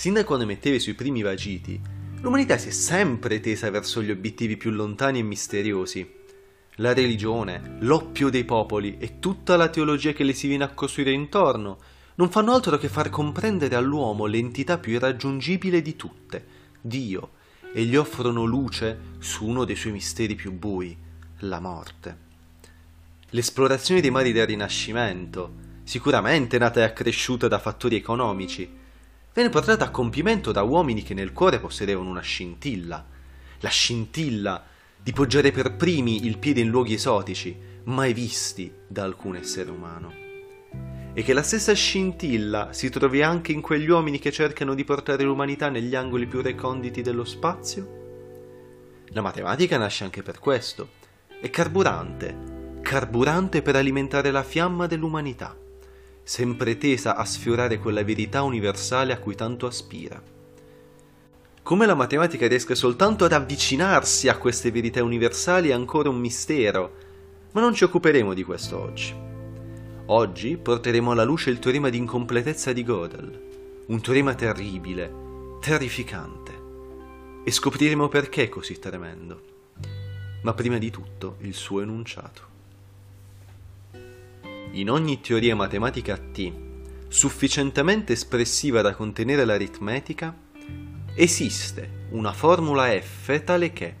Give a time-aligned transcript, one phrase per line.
[0.00, 1.78] Sin da quando emetteva i suoi primi vagiti,
[2.22, 6.10] l'umanità si è sempre tesa verso gli obiettivi più lontani e misteriosi.
[6.76, 11.12] La religione, l'oppio dei popoli e tutta la teologia che le si viene a costruire
[11.12, 11.76] intorno
[12.14, 16.46] non fanno altro che far comprendere all'uomo l'entità più irraggiungibile di tutte,
[16.80, 17.32] Dio,
[17.74, 20.96] e gli offrono luce su uno dei suoi misteri più bui,
[21.40, 22.16] la morte.
[23.32, 25.52] L'esplorazione dei mari del Rinascimento,
[25.84, 28.78] sicuramente nata e accresciuta da fattori economici,
[29.40, 33.02] venne portata a compimento da uomini che nel cuore possedevano una scintilla,
[33.60, 34.62] la scintilla
[35.02, 40.12] di poggiare per primi il piede in luoghi esotici, mai visti da alcun essere umano.
[41.14, 45.22] E che la stessa scintilla si trovi anche in quegli uomini che cercano di portare
[45.22, 47.98] l'umanità negli angoli più reconditi dello spazio?
[49.12, 50.90] La matematica nasce anche per questo,
[51.40, 55.56] è carburante, carburante per alimentare la fiamma dell'umanità,
[56.30, 60.22] sempre tesa a sfiorare quella verità universale a cui tanto aspira.
[61.60, 66.94] Come la matematica riesca soltanto ad avvicinarsi a queste verità universali è ancora un mistero,
[67.50, 69.12] ma non ci occuperemo di questo oggi.
[70.06, 75.12] Oggi porteremo alla luce il teorema di incompletezza di Gödel, un teorema terribile,
[75.60, 76.52] terrificante,
[77.42, 79.42] e scopriremo perché è così tremendo.
[80.44, 82.49] Ma prima di tutto il suo enunciato.
[84.72, 86.52] In ogni teoria matematica T,
[87.08, 90.32] sufficientemente espressiva da contenere l'aritmetica,
[91.14, 93.94] esiste una formula f tale che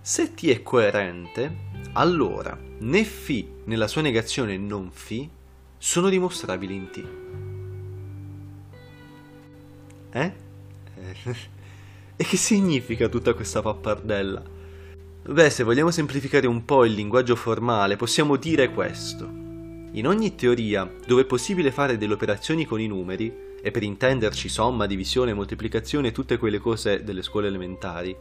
[0.00, 5.28] se t è coerente, allora né φ nella sua negazione non φ
[5.76, 7.04] sono dimostrabili in t.
[10.12, 10.32] Eh?
[12.16, 14.42] e che significa tutta questa pappardella?
[15.22, 19.39] Beh, se vogliamo semplificare un po' il linguaggio formale, possiamo dire questo.
[19.92, 24.48] In ogni teoria dove è possibile fare delle operazioni con i numeri, e per intenderci
[24.48, 28.16] somma, divisione, moltiplicazione e tutte quelle cose delle scuole elementari,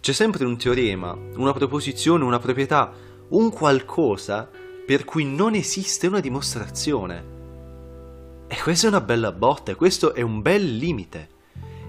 [0.00, 2.92] c'è sempre un teorema, una proposizione, una proprietà,
[3.28, 4.48] un qualcosa
[4.84, 7.40] per cui non esiste una dimostrazione.
[8.48, 11.28] E questa è una bella botta, questo è un bel limite.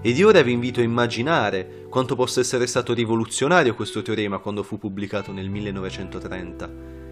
[0.00, 4.78] Ed ora vi invito a immaginare quanto possa essere stato rivoluzionario questo teorema quando fu
[4.78, 7.03] pubblicato nel 1930.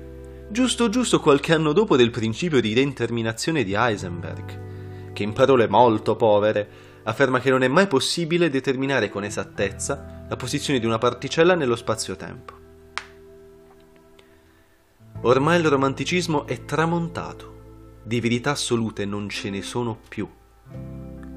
[0.53, 6.15] Giusto giusto qualche anno dopo del principio di reinterminazione di Heisenberg che in parole molto
[6.15, 6.69] povere
[7.05, 11.75] afferma che non è mai possibile determinare con esattezza la posizione di una particella nello
[11.75, 12.61] spazio-tempo.
[15.23, 20.29] Ormai il romanticismo è tramontato, di verità assolute non ce ne sono più.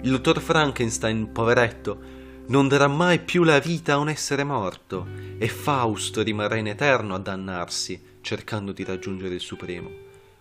[0.02, 5.48] Il dottor Frankenstein, poveretto, non darà mai più la vita a un essere morto e
[5.48, 9.88] Fausto rimarrà in eterno a dannarsi cercando di raggiungere il Supremo,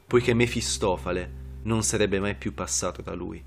[0.06, 3.44] poiché Mefistofale non sarebbe mai più passato da lui.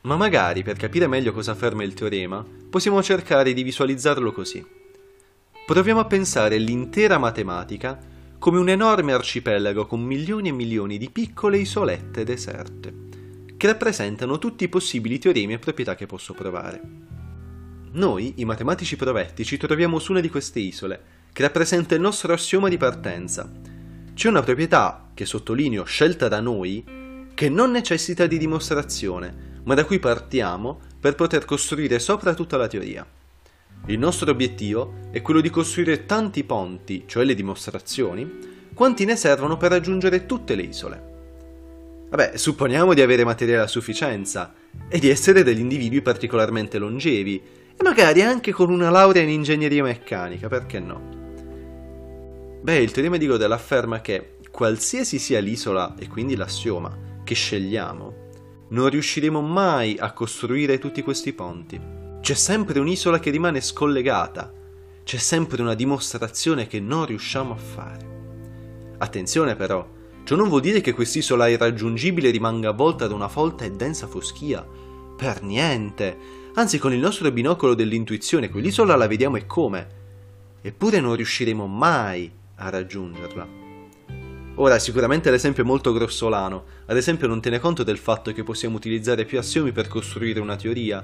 [0.00, 4.66] Ma magari, per capire meglio cosa afferma il teorema, possiamo cercare di visualizzarlo così.
[5.64, 7.96] Proviamo a pensare l'intera matematica
[8.36, 12.92] come un enorme arcipelago con milioni e milioni di piccole isolette deserte,
[13.56, 16.80] che rappresentano tutti i possibili teoremi e proprietà che posso provare.
[17.92, 22.32] Noi, i matematici provetti, ci troviamo su una di queste isole, che rappresenta il nostro
[22.32, 23.50] assioma di partenza,
[24.20, 26.84] c'è una proprietà, che sottolineo scelta da noi,
[27.32, 32.68] che non necessita di dimostrazione, ma da cui partiamo per poter costruire sopra tutta la
[32.68, 33.06] teoria.
[33.86, 38.30] Il nostro obiettivo è quello di costruire tanti ponti, cioè le dimostrazioni,
[38.74, 41.08] quanti ne servono per raggiungere tutte le isole.
[42.10, 44.52] Vabbè, supponiamo di avere materiale a sufficienza
[44.88, 47.42] e di essere degli individui particolarmente longevi
[47.74, 51.19] e magari anche con una laurea in ingegneria meccanica, perché no?
[52.70, 58.14] Beh, il teorema di Gödel afferma che qualsiasi sia l'isola e quindi l'assioma che scegliamo,
[58.68, 61.80] non riusciremo mai a costruire tutti questi ponti.
[62.20, 64.52] C'è sempre un'isola che rimane scollegata,
[65.02, 68.94] c'è sempre una dimostrazione che non riusciamo a fare.
[68.98, 69.84] Attenzione però,
[70.22, 74.64] ciò non vuol dire che quest'isola irraggiungibile rimanga avvolta da una folta e densa foschia.
[75.16, 76.16] Per niente.
[76.54, 79.88] Anzi, con il nostro binocolo dell'intuizione, quell'isola la vediamo e come.
[80.62, 83.60] Eppure non riusciremo mai a raggiungerla.
[84.56, 88.76] Ora, sicuramente l'esempio è molto grossolano, ad esempio non tiene conto del fatto che possiamo
[88.76, 91.02] utilizzare più assiomi per costruire una teoria,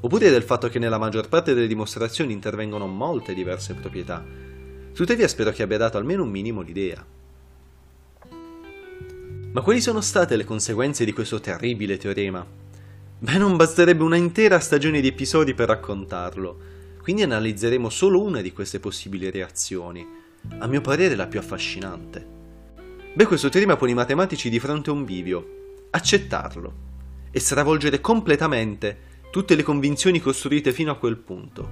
[0.00, 4.24] oppure del fatto che nella maggior parte delle dimostrazioni intervengono molte diverse proprietà.
[4.92, 7.04] Tuttavia spero che abbia dato almeno un minimo l'idea.
[9.52, 12.44] Ma quali sono state le conseguenze di questo terribile teorema?
[13.18, 16.58] Beh, non basterebbe una intera stagione di episodi per raccontarlo,
[17.00, 20.15] quindi analizzeremo solo una di queste possibili reazioni
[20.58, 22.34] a mio parere la più affascinante.
[23.14, 26.72] Beh, questo teorema pone i matematici di fronte a un bivio, accettarlo
[27.30, 28.98] e stravolgere completamente
[29.30, 31.68] tutte le convinzioni costruite fino a quel punto.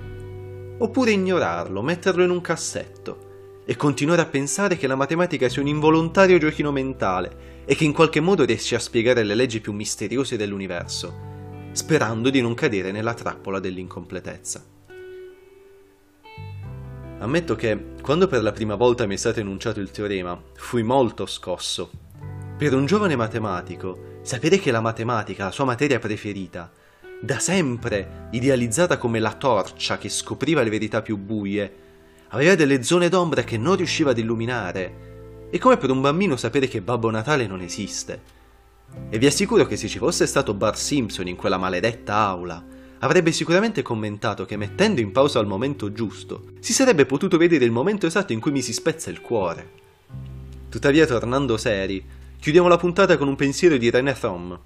[0.78, 5.68] Oppure ignorarlo, metterlo in un cassetto e continuare a pensare che la matematica sia un
[5.68, 10.36] involontario giochino mentale e che in qualche modo riesce a spiegare le leggi più misteriose
[10.36, 11.14] dell'universo,
[11.72, 14.73] sperando di non cadere nella trappola dell'incompletezza.
[17.24, 21.24] Ammetto che, quando per la prima volta mi è stato enunciato il teorema, fui molto
[21.24, 21.90] scosso.
[22.58, 26.70] Per un giovane matematico, sapere che la matematica, la sua materia preferita,
[27.18, 31.74] da sempre idealizzata come la torcia che scopriva le verità più buie,
[32.28, 35.48] aveva delle zone d'ombra che non riusciva ad illuminare.
[35.48, 38.20] È come per un bambino sapere che Babbo Natale non esiste.
[39.08, 42.62] E vi assicuro che se ci fosse stato Bar Simpson in quella maledetta aula,
[42.98, 47.70] avrebbe sicuramente commentato che mettendo in pausa al momento giusto, si sarebbe potuto vedere il
[47.70, 49.82] momento esatto in cui mi si spezza il cuore.
[50.68, 52.04] Tuttavia, tornando seri,
[52.38, 54.58] chiudiamo la puntata con un pensiero di René Thom,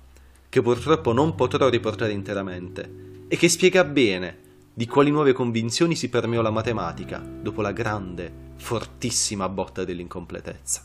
[0.49, 6.09] che purtroppo non potrò riportare interamente, e che spiega bene di quali nuove convinzioni si
[6.09, 10.85] permeò la matematica dopo la grande, fortissima botta dell'incompletezza.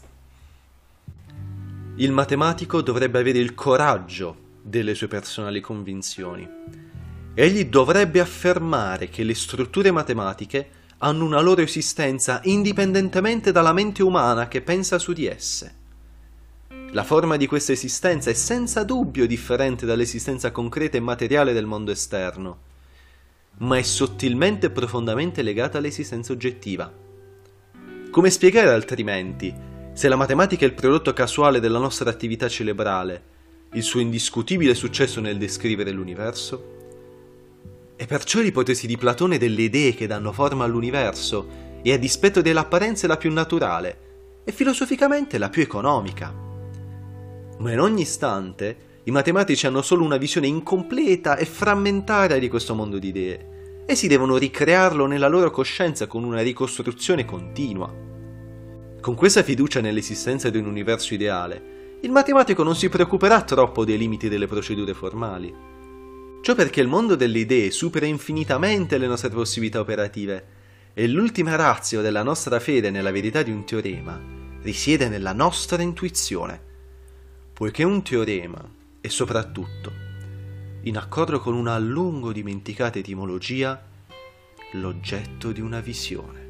[1.98, 6.50] Il matematico dovrebbe avere il coraggio delle sue personali convinzioni.
[7.36, 14.48] Egli dovrebbe affermare che le strutture matematiche hanno una loro esistenza indipendentemente dalla mente umana
[14.48, 15.76] che pensa su di esse.
[16.92, 21.90] La forma di questa esistenza è senza dubbio differente dall'esistenza concreta e materiale del mondo
[21.90, 22.60] esterno,
[23.58, 26.92] ma è sottilmente e profondamente legata all'esistenza oggettiva.
[28.12, 29.52] Come spiegare altrimenti,
[29.94, 33.24] se la matematica è il prodotto casuale della nostra attività cerebrale,
[33.74, 36.82] il suo indiscutibile successo nel descrivere l'universo?
[38.04, 41.48] E perciò l'ipotesi di Platone delle idee che danno forma all'universo
[41.82, 46.44] è a dispetto dell'apparenza la più naturale e filosoficamente la più economica
[47.64, 52.76] ma in ogni istante i matematici hanno solo una visione incompleta e frammentaria di questo
[52.76, 57.90] mondo di idee e si devono ricrearlo nella loro coscienza con una ricostruzione continua.
[59.00, 63.98] Con questa fiducia nell'esistenza di un universo ideale, il matematico non si preoccuperà troppo dei
[63.98, 65.73] limiti delle procedure formali.
[66.44, 70.46] Ciò perché il mondo delle idee supera infinitamente le nostre possibilità operative
[70.94, 74.22] e l'ultima razio della nostra fede nella verità di un teorema
[74.62, 76.72] risiede nella nostra intuizione
[77.54, 78.62] poiché un teorema
[79.00, 79.92] è soprattutto,
[80.82, 83.82] in accordo con una a lungo dimenticata etimologia,
[84.74, 86.43] l'oggetto di una visione.